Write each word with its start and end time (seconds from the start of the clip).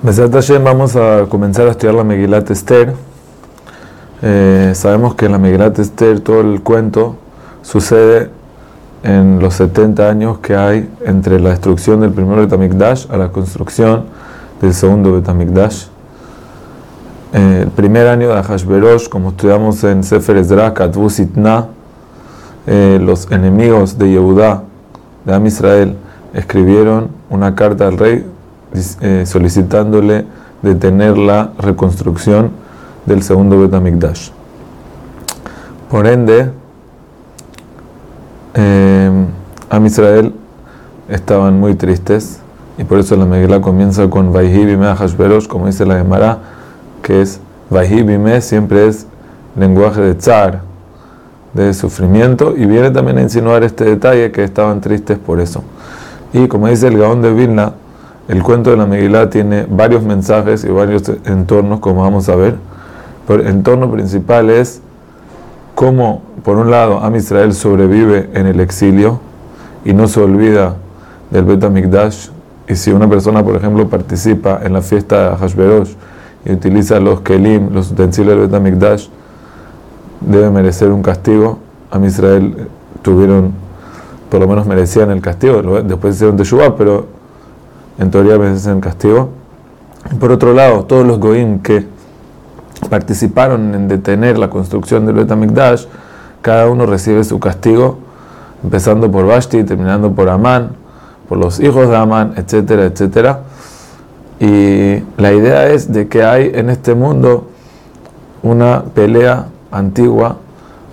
Besat 0.00 0.32
vamos 0.62 0.94
a 0.94 1.26
comenzar 1.28 1.66
a 1.66 1.72
estudiar 1.72 1.96
la 1.96 2.04
Megilat 2.04 2.48
Esther. 2.52 2.94
Eh, 4.22 4.70
sabemos 4.76 5.16
que 5.16 5.28
la 5.28 5.38
Megilat 5.38 5.76
Esther 5.80 6.20
todo 6.20 6.40
el 6.40 6.62
cuento 6.62 7.16
sucede 7.62 8.30
en 9.02 9.40
los 9.40 9.54
70 9.54 10.08
años 10.08 10.38
que 10.38 10.54
hay 10.54 10.88
entre 11.04 11.40
la 11.40 11.50
destrucción 11.50 12.00
del 12.00 12.12
primer 12.12 12.38
Betamikdash 12.38 13.10
a 13.10 13.16
la 13.16 13.32
construcción 13.32 14.04
del 14.62 14.72
segundo 14.72 15.14
Betamikdash. 15.14 15.86
Eh, 17.32 17.62
el 17.64 17.70
primer 17.72 18.06
año 18.06 18.32
de 18.32 18.40
Hashverosh, 18.40 19.08
como 19.08 19.30
estudiamos 19.30 19.82
en 19.82 20.04
Sefer 20.04 20.36
Ezra, 20.36 20.72
Sitna, 21.08 21.66
eh, 22.68 23.00
los 23.02 23.28
enemigos 23.32 23.98
de 23.98 24.12
Yehudá, 24.12 24.62
de 25.24 25.34
Am 25.34 25.44
Israel, 25.44 25.96
escribieron 26.34 27.08
una 27.30 27.56
carta 27.56 27.88
al 27.88 27.98
rey 27.98 28.24
eh, 29.00 29.24
solicitándole 29.26 30.26
detener 30.62 31.16
la 31.16 31.52
reconstrucción 31.58 32.50
del 33.06 33.22
segundo 33.22 33.58
Betamikdash. 33.60 34.30
Por 35.90 36.06
ende, 36.06 36.50
eh, 38.54 39.26
Am 39.70 39.86
Israel 39.86 40.34
estaban 41.08 41.58
muy 41.58 41.74
tristes 41.74 42.40
y 42.76 42.84
por 42.84 42.98
eso 42.98 43.16
la 43.16 43.24
Megillah 43.24 43.60
comienza 43.60 44.08
con 44.08 44.32
Vaihibime 44.32 44.94
Hashverosh, 44.94 45.46
como 45.46 45.66
dice 45.66 45.86
la 45.86 45.96
Gemara, 45.96 46.38
que 47.02 47.22
es 47.22 47.40
Vaihibime, 47.70 48.40
siempre 48.40 48.86
es 48.86 49.06
lenguaje 49.56 50.00
de 50.00 50.14
tzar, 50.14 50.62
de 51.54 51.74
sufrimiento, 51.74 52.54
y 52.56 52.66
viene 52.66 52.90
también 52.90 53.18
a 53.18 53.22
insinuar 53.22 53.64
este 53.64 53.84
detalle 53.84 54.30
que 54.30 54.44
estaban 54.44 54.80
tristes 54.80 55.18
por 55.18 55.40
eso. 55.40 55.64
Y 56.32 56.46
como 56.46 56.68
dice 56.68 56.88
el 56.88 56.98
Gaón 56.98 57.22
de 57.22 57.32
Vilna, 57.32 57.72
el 58.28 58.42
cuento 58.42 58.70
de 58.70 58.76
la 58.76 58.86
Megilá 58.86 59.30
tiene 59.30 59.66
varios 59.68 60.02
mensajes 60.02 60.62
y 60.62 60.68
varios 60.68 61.10
entornos, 61.24 61.80
como 61.80 62.02
vamos 62.02 62.28
a 62.28 62.36
ver. 62.36 62.56
Pero 63.26 63.42
el 63.42 63.48
entorno 63.48 63.90
principal 63.90 64.50
es 64.50 64.82
cómo, 65.74 66.22
por 66.44 66.58
un 66.58 66.70
lado, 66.70 67.00
Am 67.00 67.16
Israel 67.16 67.54
sobrevive 67.54 68.28
en 68.34 68.46
el 68.46 68.60
exilio 68.60 69.20
y 69.82 69.94
no 69.94 70.08
se 70.08 70.20
olvida 70.20 70.76
del 71.30 71.46
Bet 71.46 71.64
HaMikdash. 71.64 72.28
Y 72.68 72.76
si 72.76 72.90
una 72.90 73.08
persona, 73.08 73.42
por 73.42 73.56
ejemplo, 73.56 73.88
participa 73.88 74.60
en 74.62 74.74
la 74.74 74.82
fiesta 74.82 75.30
de 75.30 75.36
Hashverosh 75.36 75.94
y 76.44 76.52
utiliza 76.52 77.00
los 77.00 77.22
kelim, 77.22 77.72
los 77.72 77.90
utensilios 77.92 78.36
del 78.36 78.46
Bet 78.46 78.54
HaMikdash, 78.54 79.08
debe 80.20 80.50
merecer 80.50 80.90
un 80.90 81.02
castigo. 81.02 81.60
Am 81.90 82.04
Israel 82.04 82.68
tuvieron, 83.00 83.52
por 84.30 84.40
lo 84.40 84.48
menos 84.48 84.66
merecían 84.66 85.10
el 85.10 85.22
castigo, 85.22 85.62
después 85.80 86.16
hicieron 86.16 86.36
Teshuvah, 86.36 86.76
pero 86.76 87.06
en 87.98 88.10
teoría 88.10 88.38
merecen 88.38 88.80
castigo. 88.80 89.30
Por 90.20 90.32
otro 90.32 90.54
lado, 90.54 90.84
todos 90.84 91.06
los 91.06 91.18
goim 91.18 91.60
que 91.60 91.86
participaron 92.88 93.74
en 93.74 93.88
detener 93.88 94.38
la 94.38 94.48
construcción 94.48 95.04
del 95.06 95.16
Bet 95.16 95.30
HaMikdash, 95.30 95.86
cada 96.40 96.68
uno 96.68 96.86
recibe 96.86 97.24
su 97.24 97.40
castigo, 97.40 97.98
empezando 98.62 99.10
por 99.10 99.26
Vashti, 99.26 99.64
terminando 99.64 100.12
por 100.12 100.28
Amán, 100.28 100.70
por 101.28 101.38
los 101.38 101.60
hijos 101.60 101.88
de 101.88 101.96
Amán, 101.96 102.34
etcétera, 102.36 102.84
etcétera. 102.84 103.40
Y 104.40 105.02
la 105.16 105.32
idea 105.32 105.68
es 105.68 105.92
de 105.92 106.06
que 106.08 106.22
hay 106.22 106.52
en 106.54 106.70
este 106.70 106.94
mundo 106.94 107.48
una 108.42 108.84
pelea 108.94 109.46
antigua 109.72 110.36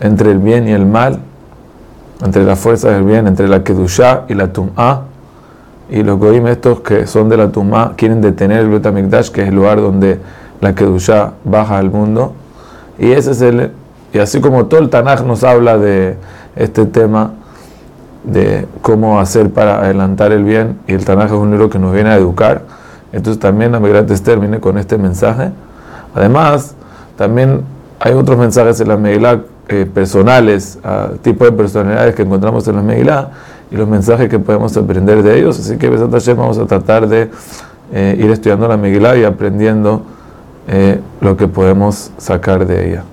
entre 0.00 0.30
el 0.30 0.38
bien 0.38 0.68
y 0.68 0.72
el 0.72 0.86
mal, 0.86 1.18
entre 2.24 2.44
las 2.44 2.58
fuerzas 2.58 2.92
del 2.92 3.02
bien, 3.02 3.26
entre 3.26 3.48
la 3.48 3.64
Kedushá 3.64 4.24
y 4.28 4.34
la 4.34 4.52
Tum'ah, 4.52 5.11
y 5.92 6.02
los 6.02 6.18
goim 6.18 6.46
estos 6.46 6.80
que 6.80 7.06
son 7.06 7.28
de 7.28 7.36
la 7.36 7.52
tumba 7.52 7.92
quieren 7.96 8.22
detener 8.22 8.60
el 8.60 8.70
Betamikdash, 8.70 9.28
que 9.30 9.42
es 9.42 9.48
el 9.48 9.54
lugar 9.54 9.80
donde 9.80 10.18
la 10.62 10.74
Kedusha 10.74 11.34
baja 11.44 11.76
al 11.76 11.90
mundo. 11.90 12.32
Y 12.98 13.12
ese 13.12 13.32
es 13.32 13.42
el 13.42 13.72
y 14.12 14.18
así 14.18 14.40
como 14.40 14.66
todo 14.66 14.80
el 14.80 14.90
Tanaj 14.90 15.22
nos 15.24 15.44
habla 15.44 15.76
de 15.78 16.16
este 16.56 16.86
tema 16.86 17.32
de 18.24 18.66
cómo 18.80 19.20
hacer 19.20 19.50
para 19.50 19.80
adelantar 19.80 20.32
el 20.32 20.44
bien, 20.44 20.78
y 20.86 20.92
el 20.94 21.04
Tanaj 21.04 21.26
es 21.26 21.32
un 21.32 21.50
libro 21.50 21.68
que 21.68 21.78
nos 21.78 21.92
viene 21.92 22.10
a 22.10 22.16
educar, 22.16 22.62
entonces 23.12 23.40
también 23.40 23.72
la 23.72 23.80
Megillat 23.80 24.10
Esther 24.10 24.38
viene 24.38 24.60
con 24.60 24.78
este 24.78 24.96
mensaje. 24.96 25.50
Además, 26.14 26.74
también 27.16 27.62
hay 28.00 28.12
otros 28.14 28.38
mensajes 28.38 28.80
en 28.80 28.88
la 28.88 28.96
Megillah 28.96 29.40
eh, 29.68 29.86
personales, 29.92 30.78
a 30.84 31.10
tipo 31.22 31.44
de 31.44 31.52
personalidades 31.52 32.14
que 32.14 32.22
encontramos 32.22 32.66
en 32.68 32.76
la 32.76 32.82
Megillah, 32.82 33.30
y 33.72 33.76
los 33.76 33.88
mensajes 33.88 34.28
que 34.28 34.38
podemos 34.38 34.76
aprender 34.76 35.22
de 35.22 35.38
ellos. 35.38 35.58
Así 35.58 35.76
que 35.76 35.88
vamos 35.88 36.58
a 36.58 36.66
tratar 36.66 37.08
de 37.08 37.30
eh, 37.92 38.16
ir 38.18 38.30
estudiando 38.30 38.68
la 38.68 38.76
Megillah 38.76 39.16
y 39.16 39.24
aprendiendo 39.24 40.02
eh, 40.68 41.00
lo 41.20 41.36
que 41.36 41.48
podemos 41.48 42.10
sacar 42.18 42.66
de 42.66 42.90
ella. 42.90 43.04